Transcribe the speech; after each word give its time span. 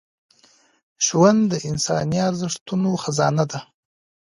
ژوند 1.05 1.41
د 1.51 1.53
انساني 1.69 2.19
ارزښتونو 2.29 2.89
خزانه 3.03 3.45
ده 3.51 3.59